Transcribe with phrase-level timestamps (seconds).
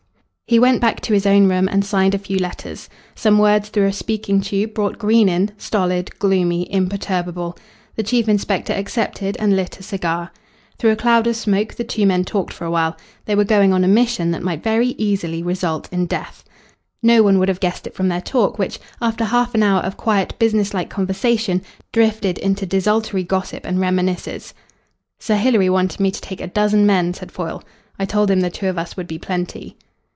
[0.47, 2.89] He went back to his own room and signed a few letters.
[3.15, 7.57] Some words through a speaking tube brought Green in, stolid, gloomy, imperturbable.
[7.95, 10.33] The chief inspector accepted and lit a cigar.
[10.77, 12.97] Through a cloud of smoke the two men talked for a while.
[13.23, 16.43] They were going on a mission that might very easily result in death.
[17.01, 19.95] No one would have guessed it from their talk, which, after half an hour of
[19.95, 21.61] quiet, business like conversation,
[21.93, 24.53] drifted into desultory gossip and reminiscences.
[25.17, 27.63] "Sir Hilary wanted me to take a dozen men," said Foyle.
[27.97, 29.77] "I told him the two of us would be plenty."